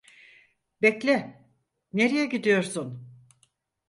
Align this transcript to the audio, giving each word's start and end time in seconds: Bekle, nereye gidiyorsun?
Bekle, 0.81 1.45
nereye 1.93 2.25
gidiyorsun? 2.29 3.07